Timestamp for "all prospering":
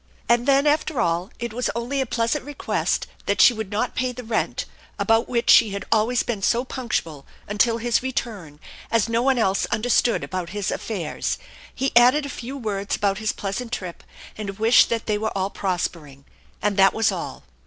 15.37-16.25